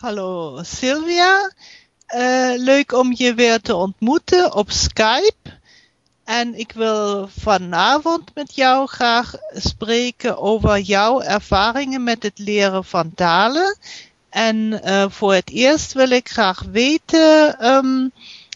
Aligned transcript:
Hallo 0.00 0.60
Sylvia. 0.62 1.52
Uh, 2.14 2.52
leuk 2.56 2.92
om 2.92 3.12
je 3.16 3.34
weer 3.34 3.60
te 3.60 3.74
ontmoeten 3.74 4.54
op 4.54 4.70
Skype. 4.70 5.58
En 6.24 6.58
ik 6.58 6.72
wil 6.72 7.28
vanavond 7.38 8.34
met 8.34 8.54
jou 8.54 8.86
graag 8.86 9.34
spreken 9.52 10.38
over 10.38 10.78
jouw 10.78 11.20
ervaringen 11.20 12.04
met 12.04 12.22
het 12.22 12.38
leren 12.38 12.84
van 12.84 13.14
talen. 13.14 13.78
En 14.30 14.56
uh, 14.84 15.04
voor 15.08 15.34
het 15.34 15.50
eerst 15.50 15.92
wil 15.92 16.10
ik 16.10 16.28
graag 16.28 16.62
weten 16.70 17.66
um, 17.66 18.12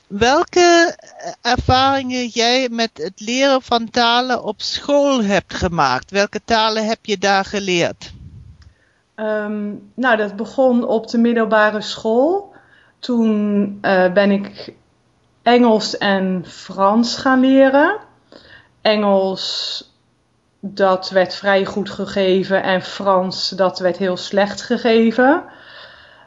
welke 0.07 0.99
ervaringen 1.41 2.27
jij 2.27 2.69
met 2.69 2.91
het 2.95 3.21
leren 3.21 3.63
van 3.63 3.91
talen 3.91 4.45
op 4.45 4.63
school 4.63 5.23
hebt 5.23 5.55
gemaakt. 5.55 6.11
Welke 6.11 6.41
talen 6.45 6.87
heb 6.87 6.99
je 7.03 7.19
daar 7.19 7.45
geleerd? 7.45 8.14
Um, 9.17 9.91
nou, 9.95 10.17
dat 10.17 10.37
begon 10.37 10.87
op 10.87 11.07
de 11.07 11.19
middelbare 11.19 11.81
school. 11.81 12.53
Toen 12.99 13.79
uh, 13.83 14.13
ben 14.13 14.31
ik 14.31 14.75
Engels 15.43 15.99
en 15.99 16.45
Frans 16.47 17.17
gaan 17.17 17.41
leren. 17.41 17.99
Engels, 18.81 19.93
dat 20.61 21.11
werd 21.11 21.35
vrij 21.35 21.65
goed 21.65 21.91
gegeven 21.91 22.63
en 22.63 22.83
Frans, 22.83 23.49
dat 23.49 23.79
werd 23.79 23.97
heel 23.97 24.17
slecht 24.17 24.63
gegeven. 24.63 25.45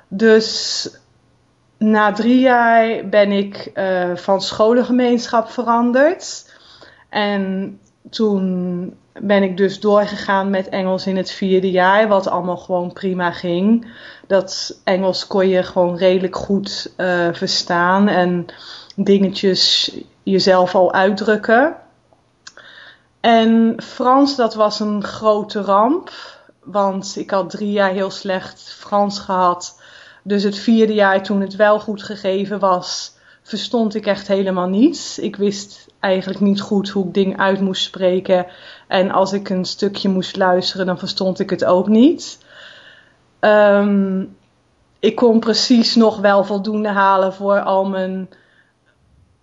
Dus 0.07 0.89
na 1.77 2.11
drie 2.11 2.39
jaar 2.39 3.09
ben 3.09 3.31
ik 3.31 3.71
uh, 3.73 4.15
van 4.15 4.41
scholengemeenschap 4.41 5.49
veranderd. 5.49 6.53
En 7.09 7.79
toen 8.09 8.93
ben 9.21 9.43
ik 9.43 9.57
dus 9.57 9.79
doorgegaan 9.79 10.49
met 10.49 10.69
Engels 10.69 11.07
in 11.07 11.17
het 11.17 11.31
vierde 11.31 11.71
jaar, 11.71 12.07
wat 12.07 12.27
allemaal 12.27 12.57
gewoon 12.57 12.93
prima 12.93 13.31
ging. 13.31 13.87
Dat 14.27 14.79
Engels 14.83 15.27
kon 15.27 15.47
je 15.47 15.63
gewoon 15.63 15.97
redelijk 15.97 16.35
goed 16.35 16.93
uh, 16.97 17.27
verstaan 17.31 18.07
en 18.07 18.45
dingetjes 18.95 19.91
jezelf 20.23 20.75
al 20.75 20.93
uitdrukken. 20.93 21.75
En 23.19 23.75
Frans, 23.83 24.35
dat 24.35 24.55
was 24.55 24.79
een 24.79 25.03
grote 25.03 25.61
ramp, 25.61 26.11
want 26.63 27.15
ik 27.17 27.29
had 27.29 27.49
drie 27.49 27.71
jaar 27.71 27.91
heel 27.91 28.11
slecht 28.11 28.61
Frans 28.61 29.19
gehad. 29.19 29.81
Dus 30.23 30.43
het 30.43 30.57
vierde 30.57 30.93
jaar, 30.93 31.23
toen 31.23 31.41
het 31.41 31.55
wel 31.55 31.79
goed 31.79 32.03
gegeven 32.03 32.59
was, 32.59 33.16
verstond 33.47 33.95
ik 33.95 34.05
echt 34.05 34.27
helemaal 34.27 34.67
niets. 34.67 35.19
Ik 35.19 35.35
wist 35.35 35.87
eigenlijk 35.99 36.39
niet 36.39 36.61
goed 36.61 36.89
hoe 36.89 37.05
ik 37.05 37.13
dingen 37.13 37.37
uit 37.37 37.61
moest 37.61 37.83
spreken. 37.83 38.45
En 38.87 39.11
als 39.11 39.33
ik 39.33 39.49
een 39.49 39.65
stukje 39.65 40.09
moest 40.09 40.35
luisteren, 40.35 40.85
dan 40.85 40.97
verstond 40.97 41.39
ik 41.39 41.49
het 41.49 41.65
ook 41.65 41.87
niet. 41.87 42.37
Um, 43.39 44.35
ik 44.99 45.15
kon 45.15 45.39
precies 45.39 45.95
nog 45.95 46.17
wel 46.17 46.43
voldoende 46.43 46.89
halen 46.89 47.33
voor 47.33 47.61
al 47.61 47.85
mijn 47.85 48.29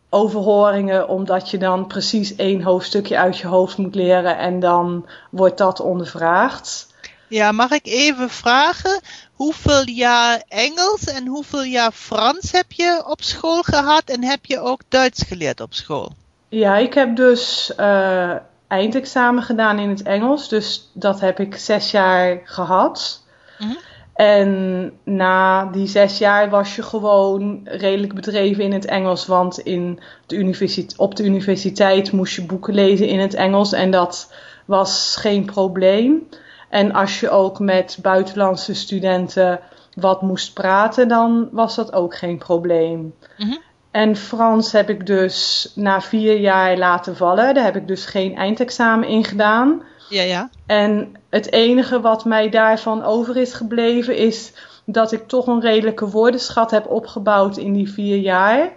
overhoringen, 0.09 1.09
omdat 1.09 1.51
je 1.51 1.59
dan 1.59 1.87
precies 1.87 2.37
één 2.37 2.63
hoofdstukje 2.63 3.19
uit 3.19 3.39
je 3.39 3.47
hoofd 3.47 3.77
moet 3.77 3.95
leren 3.95 4.39
en 4.39 4.61
dan 4.61 5.07
wordt 5.31 5.59
dat 5.59 5.81
ondervraagd. 5.81 6.87
Ja, 7.29 7.53
mag 7.53 7.71
ik 7.71 7.87
even 7.87 8.31
vragen? 8.31 9.01
Hoeveel 9.35 9.89
jaar 9.89 10.43
Engels 10.49 11.05
en 11.07 11.27
hoeveel 11.27 11.65
jaar 11.65 11.93
Frans 11.93 12.53
heb 12.53 12.73
je 12.73 13.03
op 13.07 13.23
school 13.23 13.63
gehad 13.63 14.03
en 14.05 14.25
heb 14.25 14.45
je 14.45 14.61
ook 14.61 14.81
Duits 14.89 15.23
geleerd 15.23 15.61
op 15.61 15.75
school? 15.75 16.13
Ja, 16.49 16.77
ik 16.77 16.95
heb 16.95 17.17
dus 17.17 17.73
uh, 17.81 18.35
eindexamen 18.69 19.43
gedaan 19.43 19.79
in 19.79 19.89
het 19.89 20.03
Engels, 20.03 20.49
dus 20.49 20.91
dat 20.93 21.21
heb 21.21 21.41
ik 21.41 21.57
zes 21.57 21.91
jaar 21.91 22.41
gehad. 22.45 23.23
Mm 23.59 23.69
-hmm. 23.69 23.79
En 24.15 24.93
na 25.05 25.65
die 25.65 25.87
zes 25.87 26.19
jaar 26.19 26.51
was 26.51 26.77
je 26.77 26.83
gewoon 26.83 27.61
redelijk 27.65 28.15
bedreven 28.15 28.65
in 28.65 28.73
het 28.73 28.85
Engels. 28.85 29.27
Want 29.27 29.59
in 29.59 30.01
de 30.27 30.37
universiteit, 30.37 30.99
op 30.99 31.17
de 31.17 31.25
universiteit 31.25 32.13
moest 32.13 32.35
je 32.35 32.45
boeken 32.45 32.75
lezen 32.75 33.09
in 33.09 33.19
het 33.19 33.35
Engels. 33.35 33.73
En 33.73 33.91
dat 33.91 34.33
was 34.65 35.17
geen 35.19 35.45
probleem. 35.45 36.29
En 36.75 36.93
als 36.93 37.21
je 37.21 37.31
ook 37.31 37.59
met 37.59 37.99
buitenlandse 38.03 38.75
studenten 38.75 39.61
wat 39.95 40.23
moest 40.23 40.55
praten, 40.55 41.09
dan 41.09 41.49
was 41.53 41.75
dat 41.75 41.93
ook 41.93 42.17
geen 42.17 42.39
probleem. 42.39 42.99
Mm 42.99 43.15
-hmm. 43.37 43.59
En 43.91 44.17
Frans 44.17 44.73
heb 44.73 44.91
ik 44.91 45.07
dus 45.07 45.71
na 45.75 46.01
vier 46.01 46.39
jaar 46.41 46.77
laten 46.77 47.17
vallen. 47.17 47.55
Daar 47.55 47.65
heb 47.65 47.77
ik 47.77 47.89
dus 47.89 48.05
geen 48.05 48.37
eindexamen 48.37 49.09
in 49.09 49.25
gedaan. 49.25 49.83
Ja, 50.09 50.23
ja. 50.23 50.51
En 50.67 51.15
het 51.31 51.53
enige 51.53 52.01
wat 52.01 52.25
mij 52.25 52.49
daarvan 52.49 53.05
over 53.05 53.37
is 53.37 53.55
gebleven 53.55 54.17
is 54.17 54.53
dat 54.85 55.13
ik 55.13 55.29
toch 55.29 55.47
een 55.47 55.61
redelijke 55.61 56.09
woordenschat 56.09 56.71
heb 56.71 56.87
opgebouwd 56.87 57.57
in 57.57 57.73
die 57.73 57.93
vier 57.93 58.17
jaar. 58.17 58.73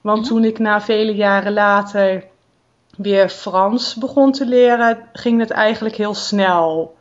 Want 0.00 0.26
toen 0.26 0.44
ik 0.44 0.58
na 0.58 0.80
vele 0.80 1.14
jaren 1.14 1.52
later 1.52 2.24
weer 2.96 3.28
Frans 3.28 3.94
begon 3.94 4.32
te 4.32 4.46
leren, 4.46 4.98
ging 5.12 5.40
het 5.40 5.50
eigenlijk 5.50 5.96
heel 5.96 6.14
snel. 6.14 6.96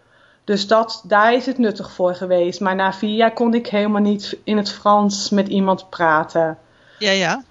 Dus 0.48 0.68
dat, 0.68 1.04
daar 1.08 1.34
is 1.34 1.46
het 1.46 1.58
nuttig 1.58 1.92
voor 1.92 2.16
geweest. 2.16 2.60
Maar 2.60 2.76
na 2.76 2.94
vier 2.94 3.16
jaar 3.16 3.34
kon 3.34 3.54
ik 3.54 3.68
helemaal 3.68 4.02
niet 4.02 4.38
in 4.44 4.58
het 4.58 4.72
Frans 4.72 5.30
met 5.30 5.48
iemand 5.48 5.90
praten. 5.90 6.58
Ja, 7.00 7.12
ja. 7.12 7.44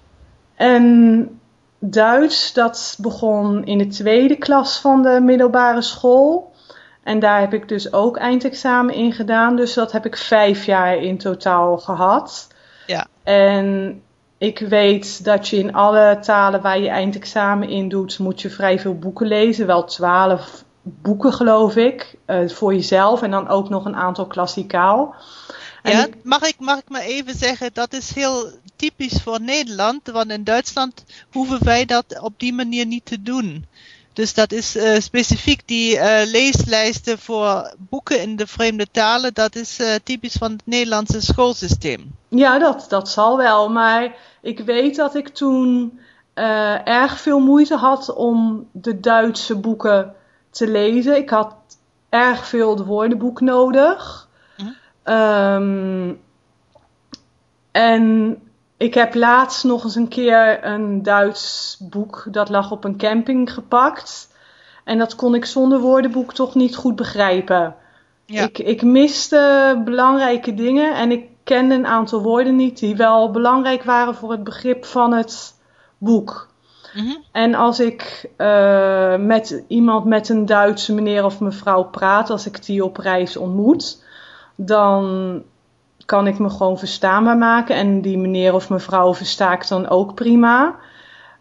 En 0.55 1.39
Duits, 1.79 2.53
dat 2.53 2.97
begon 3.01 3.65
in 3.65 3.77
de 3.77 3.87
tweede 3.87 4.35
klas 4.35 4.79
van 4.79 5.01
de 5.01 5.19
middelbare 5.21 5.81
school. 5.81 6.53
En 7.03 7.19
daar 7.19 7.39
heb 7.39 7.53
ik 7.53 7.67
dus 7.67 7.93
ook 7.93 8.17
eindexamen 8.17 8.93
in 8.93 9.13
gedaan. 9.13 9.55
Dus 9.55 9.73
dat 9.73 9.91
heb 9.91 10.05
ik 10.05 10.17
vijf 10.17 10.65
jaar 10.65 10.97
in 10.97 11.17
totaal 11.17 11.77
gehad. 11.77 12.47
Ja. 12.87 13.07
En 13.23 14.01
ik 14.37 14.59
weet 14.59 15.23
dat 15.23 15.47
je 15.47 15.57
in 15.57 15.73
alle 15.73 16.17
talen 16.21 16.61
waar 16.61 16.79
je 16.79 16.89
eindexamen 16.89 17.69
in 17.69 17.89
doet, 17.89 18.19
moet 18.19 18.41
je 18.41 18.49
vrij 18.49 18.79
veel 18.79 18.97
boeken 18.97 19.27
lezen. 19.27 19.67
Wel 19.67 19.83
twaalf 19.83 20.65
boeken, 21.01 21.33
geloof 21.33 21.75
ik, 21.75 22.15
uh, 22.27 22.49
voor 22.49 22.73
jezelf. 22.73 23.21
En 23.21 23.31
dan 23.31 23.47
ook 23.47 23.69
nog 23.69 23.85
een 23.85 23.95
aantal 23.95 24.25
klassikaal. 24.27 25.15
En 25.81 25.97
ja, 25.97 26.07
mag 26.23 26.41
ik, 26.41 26.55
mag 26.59 26.77
ik 26.77 26.89
maar 26.89 27.01
even 27.01 27.35
zeggen, 27.35 27.69
dat 27.73 27.93
is 27.93 28.15
heel 28.15 28.49
typisch 28.75 29.21
voor 29.23 29.41
Nederland, 29.41 30.07
want 30.07 30.31
in 30.31 30.43
Duitsland 30.43 31.03
hoeven 31.31 31.63
wij 31.63 31.85
dat 31.85 32.19
op 32.21 32.33
die 32.37 32.53
manier 32.53 32.85
niet 32.85 33.05
te 33.05 33.21
doen. 33.21 33.65
Dus 34.13 34.33
dat 34.33 34.51
is 34.51 34.75
uh, 34.75 34.99
specifiek 34.99 35.61
die 35.65 35.95
uh, 35.95 36.19
leeslijsten 36.25 37.19
voor 37.19 37.73
boeken 37.77 38.21
in 38.21 38.35
de 38.35 38.47
vreemde 38.47 38.87
talen, 38.91 39.33
dat 39.33 39.55
is 39.55 39.79
uh, 39.79 39.95
typisch 40.03 40.35
van 40.35 40.51
het 40.51 40.61
Nederlandse 40.65 41.21
schoolsysteem. 41.21 42.15
Ja, 42.27 42.59
dat, 42.59 42.85
dat 42.89 43.09
zal 43.09 43.37
wel, 43.37 43.69
maar 43.69 44.15
ik 44.41 44.59
weet 44.59 44.95
dat 44.95 45.15
ik 45.15 45.27
toen 45.27 45.99
erg 46.83 47.19
veel 47.19 47.39
moeite 47.39 47.75
had 47.75 48.13
om 48.13 48.67
de 48.71 48.99
Duitse 48.99 49.55
boeken 49.55 50.15
te 50.57 50.67
lezen. 50.67 51.15
Ik 51.15 51.29
had 51.29 51.55
erg 52.09 52.47
veel 52.47 52.69
het 52.69 52.85
woordenboek 52.85 53.41
nodig. 53.41 54.27
Hm? 54.55 55.13
Um, 55.13 56.21
en 57.71 58.37
ik 58.77 58.93
heb 58.93 59.15
laatst 59.15 59.63
nog 59.63 59.83
eens 59.83 59.95
een 59.95 60.07
keer 60.07 60.65
een 60.65 61.03
Duits 61.03 61.77
boek 61.89 62.27
dat 62.31 62.49
lag 62.49 62.71
op 62.71 62.83
een 62.83 62.97
camping 62.97 63.53
gepakt. 63.53 64.35
En 64.83 64.97
dat 64.97 65.15
kon 65.15 65.35
ik 65.35 65.45
zonder 65.45 65.79
woordenboek 65.79 66.33
toch 66.33 66.55
niet 66.55 66.75
goed 66.75 66.95
begrijpen. 66.95 67.75
Ja. 68.25 68.43
Ik, 68.43 68.57
ik 68.57 68.81
miste 68.81 69.81
belangrijke 69.85 70.53
dingen 70.53 70.95
en 70.95 71.11
ik 71.11 71.29
kende 71.43 71.75
een 71.75 71.87
aantal 71.87 72.21
woorden 72.21 72.55
niet 72.55 72.79
die 72.79 72.95
wel 72.95 73.31
belangrijk 73.31 73.83
waren 73.83 74.15
voor 74.15 74.31
het 74.31 74.43
begrip 74.43 74.85
van 74.85 75.13
het 75.13 75.55
boek. 75.97 76.47
-hmm. 77.03 77.23
En 77.31 77.55
als 77.55 77.79
ik 77.79 78.29
uh, 78.37 79.15
met 79.15 79.63
iemand 79.67 80.05
met 80.05 80.29
een 80.29 80.45
Duitse 80.45 80.93
meneer 80.93 81.25
of 81.25 81.39
mevrouw 81.39 81.83
praat, 81.83 82.29
als 82.29 82.45
ik 82.45 82.65
die 82.65 82.83
op 82.83 82.97
reis 82.97 83.37
ontmoet, 83.37 84.03
dan 84.55 85.43
kan 86.05 86.27
ik 86.27 86.39
me 86.39 86.49
gewoon 86.49 86.77
verstaanbaar 86.77 87.37
maken. 87.37 87.75
En 87.75 88.01
die 88.01 88.17
meneer 88.17 88.53
of 88.53 88.69
mevrouw 88.69 89.13
versta 89.13 89.53
ik 89.53 89.67
dan 89.67 89.89
ook 89.89 90.13
prima. 90.13 90.75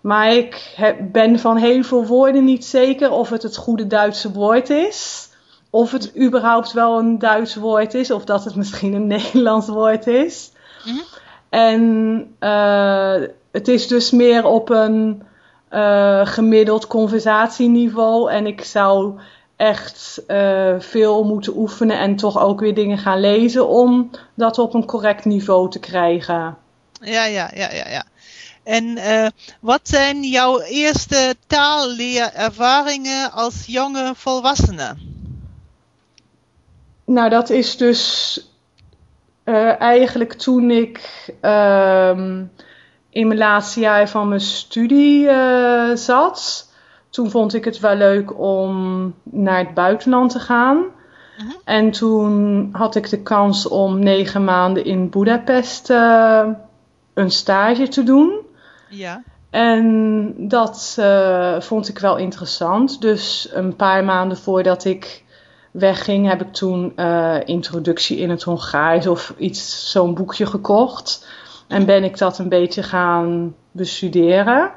Maar 0.01 0.33
ik 0.33 0.73
heb, 0.77 0.99
ben 1.13 1.39
van 1.39 1.57
heel 1.57 1.83
veel 1.83 2.07
woorden 2.07 2.45
niet 2.45 2.65
zeker 2.65 3.11
of 3.11 3.31
het 3.31 3.43
het 3.43 3.57
goede 3.57 3.87
Duitse 3.87 4.33
woord 4.33 4.71
is. 4.71 5.29
Of 5.71 5.93
het 5.93 6.19
überhaupt 6.21 6.73
wel 6.73 6.99
een 6.99 7.19
Duits 7.19 7.55
woord 7.55 7.95
is. 7.95 8.11
Of 8.11 8.25
dat 8.25 8.45
het 8.45 8.55
misschien 8.55 8.95
een 8.95 9.07
Nederlands 9.17 9.69
woord 9.69 10.07
is. 10.07 10.53
Mm-hmm. 10.85 11.03
En 11.49 11.81
uh, 12.41 13.29
het 13.51 13.69
is 13.69 13.87
dus 13.87 14.11
meer 14.11 14.45
op 14.45 14.69
een 14.69 15.23
uh, 15.71 16.27
gemiddeld 16.27 16.87
conversatieniveau. 16.87 18.31
En 18.31 18.47
ik 18.47 18.65
zou 18.65 19.19
echt 19.57 20.23
uh, 20.29 20.75
veel 20.79 21.25
moeten 21.25 21.57
oefenen 21.57 21.99
en 21.99 22.17
toch 22.17 22.39
ook 22.39 22.61
weer 22.61 22.75
dingen 22.75 22.99
gaan 22.99 23.21
lezen 23.21 23.69
om 23.69 24.11
dat 24.35 24.59
op 24.59 24.75
een 24.75 24.85
correct 24.85 25.25
niveau 25.25 25.71
te 25.71 25.79
krijgen. 25.79 26.57
Ja, 27.01 27.25
ja, 27.25 27.51
ja, 27.55 27.73
ja, 27.73 27.89
ja. 27.89 28.05
En 28.63 28.85
uh, 28.85 29.27
wat 29.61 29.81
zijn 29.83 30.23
jouw 30.23 30.61
eerste 30.61 31.35
taalleerervaringen 31.47 33.33
als 33.33 33.65
jonge 33.67 34.13
volwassene? 34.15 34.97
Nou, 37.05 37.29
dat 37.29 37.51
is 37.51 37.77
dus 37.77 38.41
Uh, 39.47 39.81
eigenlijk 39.81 40.33
toen 40.33 40.71
ik 40.71 41.01
ehm, 41.41 42.45
in 43.17 43.27
mijn 43.27 43.39
laatste 43.39 43.81
jaar 43.81 44.09
van 44.09 44.29
mijn 44.29 44.41
studie 44.41 45.25
uh, 45.25 45.95
zat. 45.95 46.69
Toen 47.11 47.31
vond 47.31 47.55
ik 47.55 47.65
het 47.65 47.81
wel 47.81 47.95
leuk 47.95 48.39
om 48.39 49.15
naar 49.23 49.59
het 49.59 49.75
buitenland 49.75 50.31
te 50.31 50.39
gaan. 50.39 50.77
Uh-huh. 50.77 51.55
En 51.65 51.91
toen 51.91 52.69
had 52.73 52.95
ik 52.95 53.11
de 53.11 53.23
kans 53.23 53.69
om 53.69 53.99
negen 53.99 54.45
maanden 54.45 54.85
in 54.85 55.11
Budapest 55.11 55.91
uh, 55.91 56.47
een 57.15 57.31
stage 57.31 57.89
te 57.89 58.03
doen. 58.03 58.41
Ja. 58.89 59.23
En 59.51 60.35
dat 60.39 60.97
uh, 60.99 61.61
vond 61.61 61.89
ik 61.89 61.99
wel 61.99 62.17
interessant. 62.17 63.01
Dus 63.01 63.49
een 63.53 63.77
paar 63.77 64.05
maanden 64.05 64.39
voordat 64.39 64.85
ik 64.85 65.25
wegging, 65.71 66.29
heb 66.29 66.41
ik 66.41 66.53
toen 66.53 66.97
Introductie 67.45 68.19
in 68.19 68.31
het 68.31 68.43
Hongaars 68.43 69.07
of 69.07 69.35
iets, 69.37 69.91
zo'n 69.91 70.15
boekje 70.15 70.47
gekocht. 70.47 71.27
En 71.69 71.85
ben 71.85 72.05
ik 72.05 72.19
dat 72.19 72.39
een 72.39 72.49
beetje 72.49 72.83
gaan 72.83 73.55
bestuderen. 73.71 74.73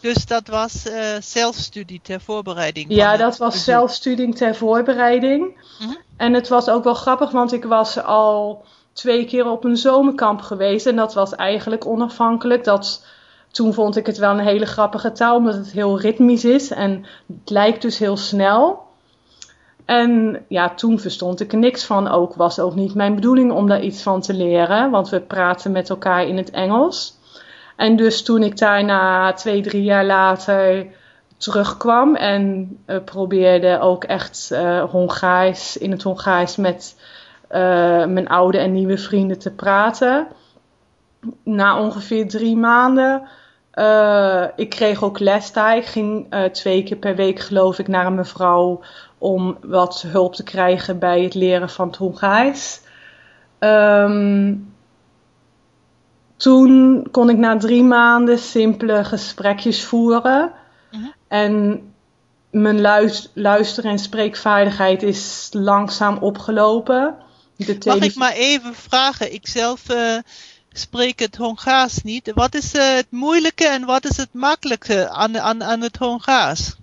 Dus 0.00 0.26
dat 0.26 0.48
was 0.48 0.86
uh, 0.86 1.14
zelfstudie 1.20 2.00
ter 2.02 2.20
voorbereiding? 2.20 2.86
Ja, 2.88 3.16
dat 3.16 3.36
was 3.36 3.64
zelfstudie 3.64 4.34
ter 4.34 4.54
voorbereiding. 4.54 5.56
Uh-huh. 5.80 5.96
En 6.16 6.34
het 6.34 6.48
was 6.48 6.68
ook 6.68 6.84
wel 6.84 6.94
grappig, 6.94 7.30
want 7.30 7.52
ik 7.52 7.64
was 7.64 8.02
al 8.02 8.64
twee 8.92 9.24
keer 9.24 9.50
op 9.50 9.64
een 9.64 9.76
zomerkamp 9.76 10.40
geweest. 10.40 10.86
En 10.86 10.96
dat 10.96 11.14
was 11.14 11.34
eigenlijk 11.34 11.86
onafhankelijk. 11.86 12.64
Dat, 12.64 13.06
toen 13.50 13.74
vond 13.74 13.96
ik 13.96 14.06
het 14.06 14.18
wel 14.18 14.30
een 14.30 14.44
hele 14.44 14.66
grappige 14.66 15.12
taal, 15.12 15.36
omdat 15.36 15.54
het 15.54 15.70
heel 15.70 16.00
ritmisch 16.00 16.44
is. 16.44 16.70
En 16.70 17.06
het 17.26 17.50
lijkt 17.50 17.82
dus 17.82 17.98
heel 17.98 18.16
snel. 18.16 18.88
En 19.90 20.44
ja, 20.48 20.74
toen 20.74 20.98
verstond 20.98 21.40
ik 21.40 21.52
er 21.52 21.58
niks 21.58 21.84
van. 21.84 22.08
Ook 22.08 22.34
was 22.34 22.58
ook 22.58 22.74
niet 22.74 22.94
mijn 22.94 23.14
bedoeling 23.14 23.52
om 23.52 23.68
daar 23.68 23.80
iets 23.80 24.02
van 24.02 24.20
te 24.20 24.34
leren, 24.34 24.90
want 24.90 25.08
we 25.08 25.20
praten 25.20 25.72
met 25.72 25.90
elkaar 25.90 26.26
in 26.26 26.36
het 26.36 26.50
Engels. 26.50 27.18
En 27.76 27.96
dus 27.96 28.22
toen 28.22 28.42
ik 28.42 28.58
daarna 28.58 29.32
twee, 29.32 29.62
drie 29.62 29.82
jaar 29.82 30.04
later 30.04 30.86
terugkwam 31.36 32.16
en 32.16 32.76
uh, 32.86 32.96
probeerde 33.04 33.80
ook 33.80 34.04
echt 34.04 34.50
uh, 34.52 35.54
in 35.78 35.90
het 35.90 36.02
Hongaars 36.02 36.56
met 36.56 36.96
uh, 37.50 37.58
mijn 38.06 38.28
oude 38.28 38.58
en 38.58 38.72
nieuwe 38.72 38.98
vrienden 38.98 39.38
te 39.38 39.52
praten. 39.52 40.26
Na 41.44 41.80
ongeveer 41.80 42.28
drie 42.28 42.56
maanden, 42.56 43.28
ik 44.56 44.70
kreeg 44.70 45.02
ook 45.02 45.18
les 45.18 45.52
daar. 45.52 45.76
Ik 45.76 45.86
ging 45.86 46.34
twee 46.52 46.82
keer 46.82 46.96
per 46.96 47.16
week 47.16 47.40
geloof 47.40 47.78
ik 47.78 47.88
naar 47.88 48.06
een 48.06 48.14
mevrouw 48.14 48.80
om 49.18 49.58
wat 49.62 50.04
hulp 50.06 50.34
te 50.34 50.42
krijgen 50.42 50.98
bij 50.98 51.22
het 51.22 51.34
leren 51.34 51.70
van 51.70 51.86
het 51.86 51.96
Hongaars. 51.96 52.80
Um, 53.58 54.74
toen 56.36 57.06
kon 57.10 57.30
ik 57.30 57.36
na 57.36 57.56
drie 57.56 57.82
maanden 57.82 58.38
simpele 58.38 59.04
gesprekjes 59.04 59.84
voeren. 59.84 60.52
Uh-huh. 60.90 61.10
En 61.28 61.82
mijn 62.50 62.80
luister- 63.34 63.84
en 63.84 63.98
spreekvaardigheid 63.98 65.02
is 65.02 65.48
langzaam 65.52 66.16
opgelopen. 66.16 67.14
Mag 67.84 67.96
ik 67.96 68.14
maar 68.14 68.32
even 68.32 68.74
vragen? 68.74 69.32
Ik 69.32 69.48
zelf 69.48 69.90
uh, 69.90 70.16
spreek 70.72 71.18
het 71.18 71.36
Hongaars 71.36 72.02
niet. 72.02 72.32
Wat 72.34 72.54
is 72.54 72.74
uh, 72.74 72.94
het 72.94 73.06
moeilijke 73.10 73.66
en 73.68 73.84
wat 73.84 74.04
is 74.04 74.16
het 74.16 74.32
makkelijke 74.32 75.08
aan, 75.08 75.38
aan, 75.38 75.64
aan 75.64 75.80
het 75.80 75.96
Hongaars? 75.96 76.76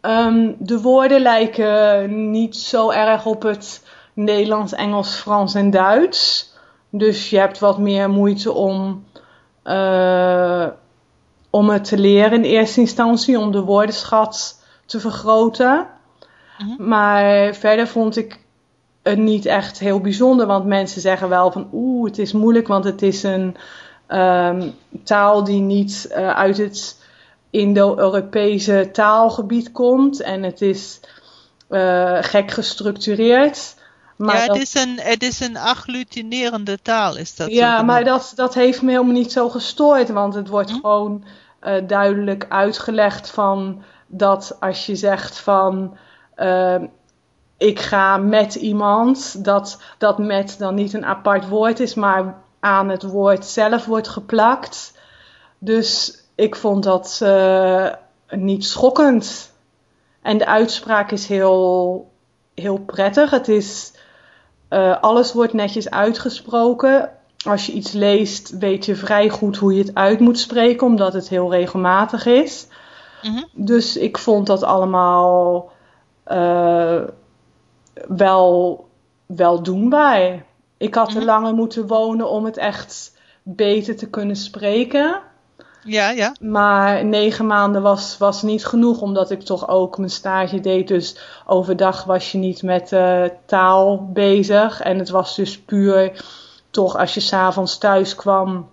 Um, 0.00 0.56
de 0.58 0.80
woorden 0.80 1.20
lijken 1.20 2.30
niet 2.30 2.56
zo 2.56 2.90
erg 2.90 3.26
op 3.26 3.42
het 3.42 3.82
Nederlands, 4.12 4.72
Engels, 4.72 5.14
Frans 5.14 5.54
en 5.54 5.70
Duits. 5.70 6.52
Dus 6.90 7.30
je 7.30 7.38
hebt 7.38 7.58
wat 7.58 7.78
meer 7.78 8.10
moeite 8.10 8.52
om, 8.52 9.04
uh, 9.64 10.66
om 11.50 11.70
het 11.70 11.84
te 11.84 11.98
leren 11.98 12.32
in 12.32 12.50
eerste 12.50 12.80
instantie, 12.80 13.38
om 13.38 13.52
de 13.52 13.60
woordenschat 13.60 14.62
te 14.86 15.00
vergroten. 15.00 15.86
Mm-hmm. 16.58 16.88
Maar 16.88 17.54
verder 17.54 17.86
vond 17.88 18.16
ik 18.16 18.38
niet 19.14 19.46
echt 19.46 19.78
heel 19.78 20.00
bijzonder, 20.00 20.46
want 20.46 20.64
mensen 20.64 21.00
zeggen 21.00 21.28
wel 21.28 21.52
van 21.52 21.68
oeh, 21.72 22.06
het 22.06 22.18
is 22.18 22.32
moeilijk, 22.32 22.66
want 22.66 22.84
het 22.84 23.02
is 23.02 23.22
een 23.22 23.56
um, 24.08 24.74
taal 25.04 25.44
die 25.44 25.60
niet 25.60 26.08
uh, 26.10 26.30
uit 26.30 26.56
het 26.56 27.04
Indo-Europese 27.50 28.88
taalgebied 28.92 29.72
komt 29.72 30.20
en 30.20 30.42
het 30.42 30.60
is 30.60 31.00
uh, 31.70 32.18
gek 32.20 32.50
gestructureerd. 32.50 33.74
Maar 34.16 34.36
ja, 34.36 34.52
het, 34.52 34.62
is 34.62 34.74
een, 34.74 34.98
het 35.00 35.22
is 35.22 35.40
een 35.40 35.56
agglutinerende 35.56 36.78
taal, 36.82 37.16
is 37.16 37.36
dat 37.36 37.50
Ja, 37.50 37.82
maar 37.82 38.04
dat, 38.04 38.32
dat 38.34 38.54
heeft 38.54 38.82
me 38.82 38.90
helemaal 38.90 39.12
niet 39.12 39.32
zo 39.32 39.48
gestoord, 39.48 40.08
want 40.08 40.34
het 40.34 40.48
wordt 40.48 40.70
hm? 40.70 40.76
gewoon 40.76 41.24
uh, 41.62 41.74
duidelijk 41.86 42.46
uitgelegd 42.48 43.30
van 43.30 43.82
dat 44.06 44.56
als 44.60 44.86
je 44.86 44.96
zegt 44.96 45.38
van 45.38 45.96
uh, 46.36 46.74
ik 47.56 47.80
ga 47.80 48.16
met 48.16 48.54
iemand, 48.54 49.44
dat 49.44 49.80
dat 49.98 50.18
met 50.18 50.56
dan 50.58 50.74
niet 50.74 50.92
een 50.92 51.04
apart 51.06 51.48
woord 51.48 51.80
is, 51.80 51.94
maar 51.94 52.34
aan 52.60 52.88
het 52.88 53.02
woord 53.02 53.44
zelf 53.44 53.84
wordt 53.84 54.08
geplakt. 54.08 54.98
Dus 55.58 56.22
ik 56.34 56.56
vond 56.56 56.82
dat 56.82 57.20
uh, 57.22 57.88
niet 58.28 58.64
schokkend. 58.64 59.52
En 60.22 60.38
de 60.38 60.46
uitspraak 60.46 61.10
is 61.10 61.26
heel, 61.26 62.10
heel 62.54 62.78
prettig. 62.78 63.30
Het 63.30 63.48
is, 63.48 63.92
uh, 64.70 65.00
alles 65.00 65.32
wordt 65.32 65.52
netjes 65.52 65.90
uitgesproken. 65.90 67.10
Als 67.46 67.66
je 67.66 67.72
iets 67.72 67.92
leest, 67.92 68.58
weet 68.58 68.84
je 68.84 68.96
vrij 68.96 69.28
goed 69.28 69.56
hoe 69.56 69.74
je 69.74 69.82
het 69.82 69.94
uit 69.94 70.20
moet 70.20 70.38
spreken, 70.38 70.86
omdat 70.86 71.12
het 71.12 71.28
heel 71.28 71.50
regelmatig 71.50 72.26
is. 72.26 72.66
Mm-hmm. 73.22 73.48
Dus 73.52 73.96
ik 73.96 74.18
vond 74.18 74.46
dat 74.46 74.62
allemaal 74.62 75.70
uh, 76.26 77.02
wel, 78.08 78.84
wel 79.26 79.62
doenbaar. 79.62 80.44
Ik 80.76 80.94
had 80.94 81.14
er 81.14 81.24
langer 81.24 81.54
moeten 81.54 81.86
wonen 81.86 82.30
om 82.30 82.44
het 82.44 82.56
echt 82.56 83.18
beter 83.42 83.96
te 83.96 84.10
kunnen 84.10 84.36
spreken. 84.36 85.20
Ja, 85.86 86.10
ja. 86.10 86.34
Maar 86.40 87.04
negen 87.04 87.46
maanden 87.46 87.82
was, 87.82 88.18
was 88.18 88.42
niet 88.42 88.66
genoeg, 88.66 89.00
omdat 89.00 89.30
ik 89.30 89.42
toch 89.42 89.68
ook 89.68 89.98
mijn 89.98 90.10
stage 90.10 90.60
deed. 90.60 90.88
Dus 90.88 91.18
overdag 91.46 92.04
was 92.04 92.32
je 92.32 92.38
niet 92.38 92.62
met 92.62 92.92
uh, 92.92 93.24
taal 93.44 94.10
bezig. 94.12 94.80
En 94.80 94.98
het 94.98 95.08
was 95.08 95.36
dus 95.36 95.60
puur 95.60 96.24
toch 96.70 96.96
als 96.96 97.14
je 97.14 97.20
s'avonds 97.20 97.78
thuis 97.78 98.14
kwam, 98.14 98.68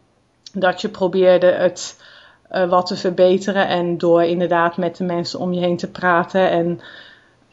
dat 0.54 0.82
je 0.82 0.90
probeerde 0.90 1.52
het 1.52 2.02
uh, 2.52 2.70
wat 2.70 2.86
te 2.86 2.96
verbeteren. 2.96 3.68
En 3.68 3.98
door 3.98 4.24
inderdaad 4.24 4.78
met 4.78 4.98
de 4.98 5.04
mensen 5.04 5.40
om 5.40 5.54
je 5.54 5.60
heen 5.60 5.78
te 5.78 5.92
praten. 5.92 6.50
En 6.50 6.80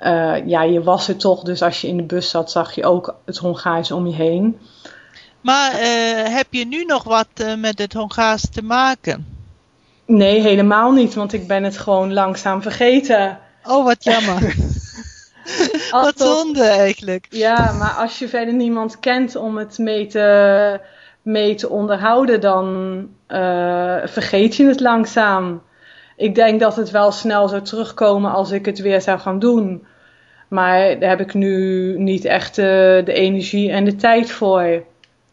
uh, 0.05 0.47
ja, 0.47 0.63
je 0.63 0.83
was 0.83 1.09
er 1.09 1.17
toch. 1.17 1.43
Dus 1.43 1.63
als 1.63 1.81
je 1.81 1.89
in 1.89 1.97
de 1.97 2.03
bus 2.03 2.31
zat, 2.31 2.51
zag 2.51 2.75
je 2.75 2.85
ook 2.85 3.15
het 3.25 3.37
Hongaars 3.37 3.91
om 3.91 4.07
je 4.07 4.15
heen. 4.15 4.59
Maar 5.41 5.73
heb 6.31 6.47
je 6.51 6.67
nu 6.67 6.85
nog 6.85 7.05
wat 7.05 7.29
met 7.59 7.79
het 7.79 7.93
Hongaars 7.93 8.49
te 8.51 8.63
maken? 8.63 9.27
Nee, 10.07 10.41
helemaal 10.41 10.93
niet, 10.93 11.15
want 11.15 11.33
ik 11.33 11.47
ben 11.47 11.65
het 11.65 11.79
gewoon 11.79 12.13
langzaam 12.13 12.63
vergeten. 12.63 13.39
Oh, 13.65 13.85
wat 13.85 14.05
jammer. 14.05 14.55
wat 15.91 16.19
zonde 16.19 16.65
eigenlijk. 16.65 17.27
Ja, 17.29 17.73
maar 17.73 17.91
als 17.91 18.19
je 18.19 18.29
verder 18.29 18.55
niemand 18.55 18.99
kent 18.99 19.37
om 19.37 19.59
het 19.59 19.79
mee 19.79 20.07
te, 20.07 20.81
mee 21.23 21.55
te 21.55 21.69
onderhouden, 21.69 22.41
dan 22.41 23.09
vergeet 24.05 24.57
je 24.57 24.67
het 24.67 24.81
langzaam. 24.81 25.63
Ik 26.21 26.35
denk 26.35 26.61
dat 26.61 26.77
het 26.77 26.91
wel 26.91 27.13
snel 27.13 27.49
zou 27.49 27.63
terugkomen 27.63 28.33
als 28.33 28.51
ik 28.51 28.67
het 28.67 28.79
weer 28.79 29.01
zou 29.01 29.19
gaan 29.19 29.39
doen. 29.39 29.87
Maar 30.49 30.99
daar 30.99 31.09
heb 31.09 31.21
ik 31.21 31.35
nu 31.35 31.95
niet 31.99 32.25
echt 32.25 32.59
uh, 32.59 32.65
de 33.05 33.13
energie 33.13 33.71
en 33.71 33.85
de 33.85 33.97
tijd 33.97 34.31
voor. 34.31 34.63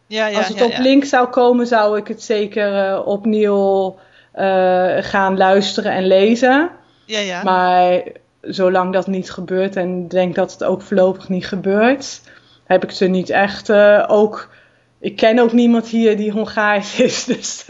Ja, 0.08 0.28
ja, 0.28 0.38
als 0.38 0.48
het 0.48 0.58
ja, 0.58 0.66
op 0.66 0.78
link 0.78 1.04
zou 1.04 1.28
komen, 1.28 1.68
zou 1.68 1.98
ik 1.98 2.08
het 2.08 2.24
zeker 2.24 2.92
uh, 2.92 3.08
opnieuw 3.08 3.96
uh, 4.36 4.98
gaan 5.00 5.38
luisteren 5.38 5.92
en 5.92 6.08
lezen. 6.08 6.70
Ja, 7.06 7.20
ja. 7.20 7.44
Maar 7.44 8.04
zolang 8.42 8.94
dat 8.94 9.08
niet 9.08 9.32
gebeurt 9.32 9.76
en 9.76 10.08
denk 10.08 10.36
dat 10.36 10.52
het 10.52 10.64
ook 10.64 10.82
voorlopig 10.82 11.30
niet 11.30 11.48
gebeurt, 11.48 12.22
heb 12.66 12.84
ik 12.84 12.92
ze 12.92 13.06
niet 13.06 13.30
echt 13.30 13.72
ook. 14.08 14.50
Ik 15.08 15.16
ken 15.16 15.40
ook 15.40 15.54
niemand 15.54 15.88
hier 15.88 16.18
die 16.18 16.32
Hongaars 16.32 17.00
is. 17.10 17.24
Dus, 17.24 17.66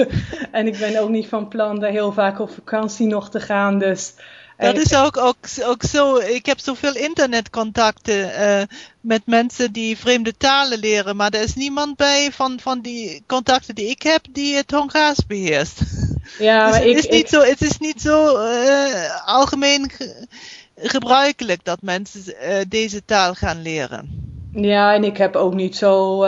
en 0.51 0.67
ik 0.67 0.77
ben 0.77 1.01
ook 1.01 1.09
niet 1.09 1.27
van 1.27 1.47
plan 1.47 1.79
daar 1.79 1.91
heel 1.91 2.11
vaak 2.11 2.39
op 2.39 2.51
vakantie 2.51 3.07
nog 3.07 3.29
te 3.29 3.39
gaan. 3.39 3.79
Dus 3.79 4.13
dat 4.57 4.77
is 4.77 4.95
ook, 4.95 5.17
ook, 5.17 5.37
ook 5.63 5.83
zo. 5.83 6.15
Ik 6.15 6.45
heb 6.45 6.59
zoveel 6.59 6.95
internetcontacten 6.95 8.17
uh, 8.17 8.61
met 9.01 9.21
mensen 9.25 9.71
die 9.71 9.97
vreemde 9.97 10.37
talen 10.37 10.79
leren. 10.79 11.15
Maar 11.15 11.31
er 11.31 11.41
is 11.41 11.55
niemand 11.55 11.95
bij 11.95 12.31
van, 12.31 12.59
van 12.59 12.81
die 12.81 13.23
contacten 13.27 13.75
die 13.75 13.89
ik 13.89 14.01
heb 14.01 14.21
die 14.31 14.55
het 14.55 14.71
Hongaars 14.71 15.25
beheerst. 15.27 15.81
Ja, 16.39 16.65
dus 16.65 16.71
maar 16.71 16.81
het, 16.81 16.89
ik, 16.89 16.97
is 16.97 17.07
niet 17.07 17.29
zo, 17.29 17.41
het 17.41 17.61
is 17.61 17.77
niet 17.77 18.01
zo 18.01 18.41
uh, 18.45 19.27
algemeen 19.27 19.89
ge 19.89 20.27
gebruikelijk 20.75 21.63
dat 21.63 21.81
mensen 21.81 22.21
uh, 22.27 22.55
deze 22.67 23.05
taal 23.05 23.33
gaan 23.33 23.61
leren. 23.61 24.25
Ja, 24.51 24.93
en 24.93 25.03
ik 25.03 25.17
heb 25.17 25.35
ook 25.35 25.53
niet 25.53 25.75
zo 25.75 26.23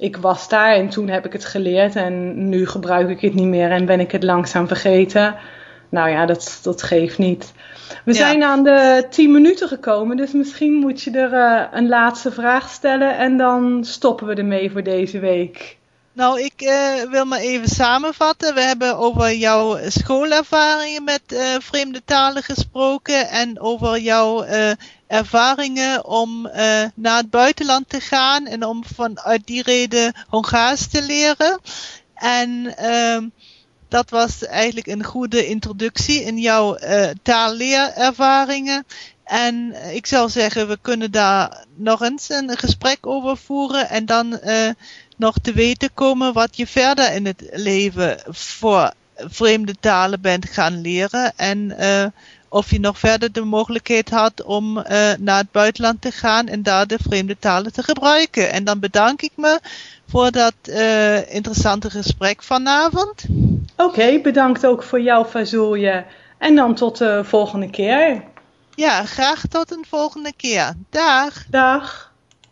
ik 0.00 0.16
was 0.16 0.48
daar 0.48 0.74
en 0.74 0.88
toen 0.88 1.08
heb 1.08 1.26
ik 1.26 1.32
het 1.32 1.44
geleerd 1.44 1.96
en 1.96 2.48
nu 2.48 2.66
gebruik 2.66 3.08
ik 3.08 3.20
het 3.20 3.34
niet 3.34 3.46
meer 3.46 3.70
en 3.70 3.86
ben 3.86 4.00
ik 4.00 4.12
het 4.12 4.22
langzaam 4.22 4.66
vergeten. 4.66 5.36
Nou 5.88 6.10
ja, 6.10 6.26
dat, 6.26 6.58
dat 6.62 6.82
geeft 6.82 7.18
niet. 7.18 7.52
We 8.04 8.12
zijn 8.12 8.42
aan 8.42 8.62
de 8.62 9.06
10 9.10 9.32
minuten 9.32 9.68
gekomen, 9.68 10.16
dus 10.16 10.32
misschien 10.32 10.72
moet 10.72 11.02
je 11.02 11.10
er 11.10 11.32
uh, 11.32 11.62
een 11.72 11.88
laatste 11.88 12.32
vraag 12.32 12.68
stellen 12.68 13.18
en 13.18 13.36
dan 13.36 13.84
stoppen 13.84 14.26
we 14.26 14.34
ermee 14.34 14.70
voor 14.70 14.82
deze 14.82 15.18
week. 15.18 15.78
Nou, 16.12 16.40
ik 16.40 16.62
uh, 16.62 17.10
wil 17.10 17.24
maar 17.24 17.38
even 17.38 17.68
samenvatten. 17.68 18.54
We 18.54 18.60
hebben 18.60 18.96
over 18.96 19.34
jouw 19.34 19.78
schoolervaringen 19.88 21.04
met 21.04 21.22
uh, 21.32 21.40
vreemde 21.58 22.02
talen 22.04 22.42
gesproken 22.42 23.28
en 23.28 23.60
over 23.60 23.98
jouw 23.98 24.44
ervaringen 25.10 26.04
om 26.04 26.42
naar 26.94 27.16
het 27.16 27.30
buitenland 27.30 27.88
te 27.88 28.00
gaan 28.00 28.46
en 28.46 28.64
om 28.64 28.84
vanuit 28.94 29.46
die 29.46 29.62
reden 29.62 30.14
Hongaars 30.28 30.86
te 30.86 31.02
leren. 31.02 31.60
En 32.14 32.76
ehm, 32.76 33.28
dat 33.88 34.10
was 34.10 34.46
eigenlijk 34.46 34.86
een 34.86 35.04
goede 35.04 35.46
introductie 35.46 36.22
in 36.22 36.38
jouw 36.38 36.78
taalleerervaringen. 37.22 38.86
En 39.24 39.74
ik 39.94 40.06
zou 40.06 40.28
zeggen, 40.28 40.68
we 40.68 40.78
kunnen 40.82 41.10
daar 41.10 41.64
nog 41.74 42.02
eens 42.02 42.28
een 42.30 42.56
gesprek 42.56 43.06
over 43.06 43.36
voeren 43.36 43.88
en 43.88 44.06
dan 44.06 44.40
nog 45.20 45.38
te 45.42 45.52
weten 45.52 45.94
komen 45.94 46.32
wat 46.32 46.56
je 46.56 46.66
verder 46.66 47.12
in 47.12 47.26
het 47.26 47.48
leven 47.52 48.20
voor 48.28 48.92
vreemde 49.28 49.74
talen 49.80 50.20
bent 50.20 50.48
gaan 50.50 50.80
leren. 50.80 51.32
En 51.36 51.74
uh, 51.80 52.04
of 52.48 52.70
je 52.70 52.80
nog 52.80 52.98
verder 52.98 53.32
de 53.32 53.44
mogelijkheid 53.44 54.10
had 54.10 54.42
om 54.42 54.78
uh, 54.78 54.84
naar 55.18 55.38
het 55.38 55.50
buitenland 55.52 56.00
te 56.00 56.10
gaan 56.10 56.48
en 56.48 56.62
daar 56.62 56.86
de 56.86 56.98
vreemde 57.02 57.36
talen 57.38 57.72
te 57.72 57.82
gebruiken. 57.82 58.50
En 58.50 58.64
dan 58.64 58.78
bedank 58.78 59.22
ik 59.22 59.32
me 59.34 59.60
voor 60.08 60.30
dat 60.30 60.54
uh, 60.64 61.34
interessante 61.34 61.90
gesprek 61.90 62.42
vanavond. 62.42 63.24
Oké, 63.76 63.84
okay, 63.84 64.20
bedankt 64.20 64.66
ook 64.66 64.82
voor 64.82 65.00
jouw 65.00 65.24
Fazolje. 65.24 66.04
En 66.38 66.54
dan 66.54 66.74
tot 66.74 66.98
de 66.98 67.20
volgende 67.24 67.70
keer. 67.70 68.22
Ja, 68.74 69.04
graag 69.04 69.42
tot 69.48 69.72
een 69.72 69.84
volgende 69.88 70.32
keer. 70.36 70.72
Dag. 70.90 71.44
Dag. 71.48 72.09